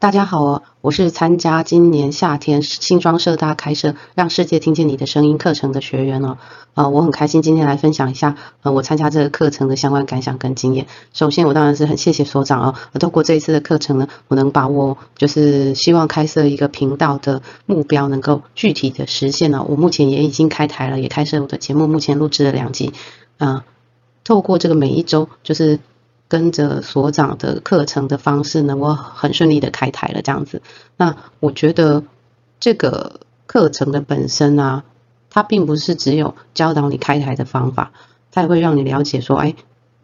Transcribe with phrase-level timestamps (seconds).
[0.00, 6.38] 大家好哦，我是参加今年夏天新装社大开设“让世界听见你的声音”课程的学员哦。
[6.74, 10.86] 呃，我很开心今天来分享一下呃我参加这个课程的相关感想跟经验。
[11.12, 19.64] 首先，我当然是很谢谢所长哦，透过这一次的课程呢，我能把我就是希望开设一个频道的目标能够具体的实现了。
[19.64, 22.92] 我目前也已经开台了，也开设我的节目，目前录制了两集。
[23.38, 23.64] 啊、
[24.22, 25.80] 透过这个每一周就是。
[26.28, 30.62] 跟着所长的课程的方式呢，我很顺利的开台了这样子。
[30.96, 32.04] 那我觉得
[32.60, 34.84] 这个课程的本身啊，
[35.30, 37.92] 它并不是只有教导你开台的方法，
[38.30, 39.54] 它也会让你了解说，哎，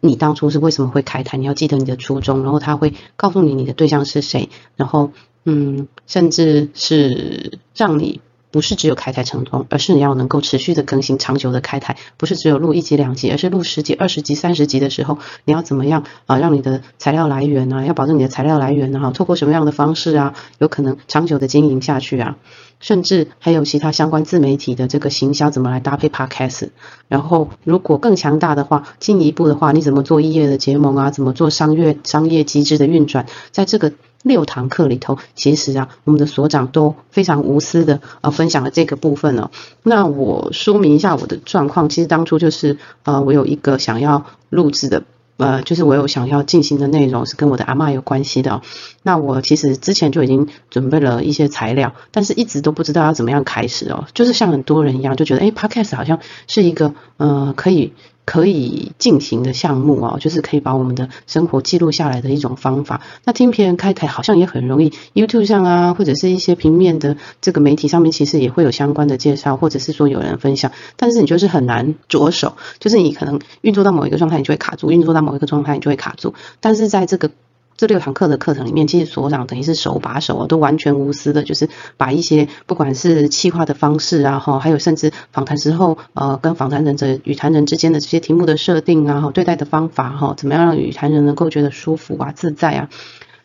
[0.01, 1.37] 你当初是为什么会开台？
[1.37, 5.11] 你要记得你的初衷，然后他会告诉你你的对象是谁，然后
[5.43, 8.21] 嗯，甚至是让你。
[8.55, 11.97] 不是只有开台成功，而是你要能够持续的更新，长久的开台。
[12.15, 16.37] 不是只有录一集两集，而是录十集、二十集、三十集的时候，你要怎么样啊？
[16.37, 22.37] 让你的材料来源啊，要保证你的材料来源啊，透过什么样的方式啊，有可能长久的经营下去啊？
[22.79, 26.69] 甚至还有其他相关自媒体的这个行销怎么来搭配 Podcast？
[27.09, 31.11] 然后如果更强大的话，进一步的话，你怎么做异业的结盟啊？
[31.11, 33.25] 怎么做商业商业机制的运转？
[33.51, 33.91] 在这个。
[34.25, 39.51] 六堂课里头，其实啊，我们的所长都非常无私的呃分享了这个部分哦。
[39.83, 45.03] 那我说明一下我的状况，其实当初就是呃，我有一个想要录制的
[45.37, 48.61] 呃，就是我有想要进行的内容是跟我的阿嬷有关系的哦。
[49.03, 54.07] 那我其实之前就已经准备了一些材料，但是一直都不知道要怎么样开始哦。
[54.15, 57.93] 就是像很多人一样，就觉得诶 Podcast 好像是一个呃可以。
[58.25, 63.01] 可以进行的项目哦，就是可以把我们的生活记录下来的一种方法。
[63.23, 70.71] 那听别人开台好像也很容易，YouTube 上啊，或者是一些平面的这个媒体上面，其实也会有相关的介绍，或者是说有人分享。
[70.97, 76.33] 但是你就是很难着手，就是你可能运作到某一个状态，你就会卡住；运作到某一个状态，你就会卡住。
[76.59, 77.29] 但是在这个
[77.77, 92.89] 这六堂课的课程里面，其实所长等于是手把手啊都完全无私的，就是把一些不管是企划的方式啊，哈，还有甚至访谈时候，呃，跟访谈人者与谈人之间的这些题目的设定啊，哈，对待的方法，哈，怎么样让与谈人能够觉得舒服啊、自在啊，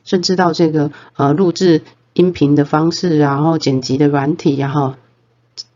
[0.05, 4.97] 甚至到这个呃录制音频的方式，然后剪辑的软体呀，哈，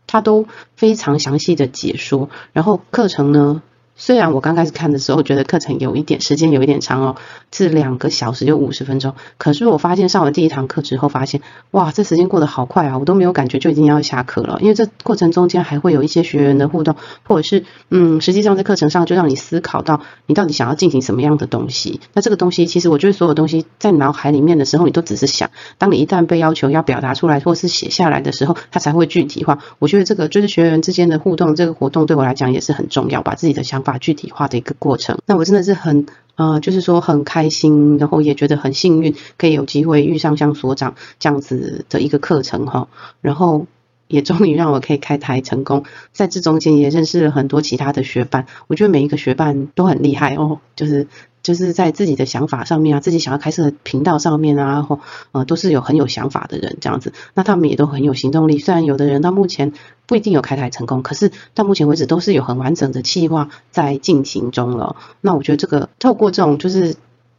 [0.07, 0.45] 他都
[0.77, 3.61] 非常详细的解说，然后课程呢。
[3.97, 7.15] 虽然我刚开始看的时候觉得课程有一点时间有一点长哦，
[7.51, 11.41] 是两个小时就五十分钟，可是我发现上了第一堂课之后，发现
[11.71, 22.01] 哇，这时间过得好快啊，我都没有感觉就已经要下课了，因为这过程中间还会有一些学员的互动，或者是嗯，实际上在课程上就让你思考到你到底想要进行什么样的东西。
[22.13, 29.59] 那这个东西其实我觉得所有东西在脑海里面的时候，你都只是想，当你一旦被要求要表达出来或是写下来的时候，它才会具体化。
[29.79, 33.95] 我觉得这个就是学员之间的互动，这个活动对我来讲也是很重要，把自己的想把。
[34.05, 42.87] 具体化的一个过程，那我真的是很呃，就是说很开心，然后也觉得很幸运，可以有机会遇上像所长这样子的一个课程哈，
[43.21, 43.65] 然后
[44.07, 51.07] 也终于让我可以开台成功，在这中间也认识了很多其他的学伴，我觉得每一个学伴都很厉害哦，就是。
[51.45, 54.99] 就是在自己的想法上面啊，自己想要开设的频道上面啊，或
[55.31, 58.57] 呃都是有很有想法的人这样子，那他们也都很有行动力。
[58.57, 59.73] 虽然有的人到目前
[60.07, 64.95] 不一定有开台成功，可是到目前为止都是有很完整的计划在进行中了。
[65.21, 66.95] 那我觉得这个透过这种就是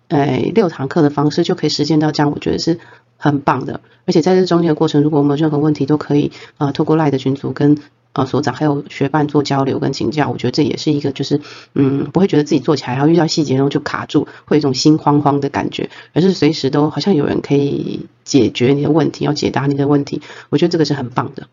[0.06, 2.78] 呃六堂课的方式就可以实现到这样，我觉得是
[3.16, 3.80] 很棒的。
[4.06, 7.76] 而且在这中间的过程，如果我们有任何问题，都可以呃透过赖的群组跟。
[8.16, 11.42] 啊，所长还有学伴做交流跟请教，我觉得这也是一个，就是
[11.74, 21.48] 嗯，不会觉得自己做起来，然后遇到细节然后就卡住，会有一种心慌慌的感觉，而是随时都好像有人可以解决你的问题，要解答你的问题，我觉得这个是很棒的。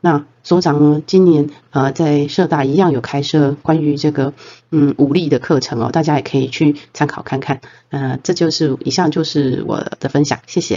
[0.00, 4.32] 那所长呢，今年呃在社大一样有开设关于这个
[4.70, 7.60] 嗯武力的课程哦，大家也可以去参考看看。
[7.90, 10.76] 呃，这就是以上就是我的分享，谢谢。